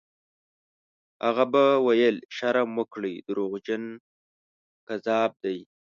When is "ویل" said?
1.85-2.17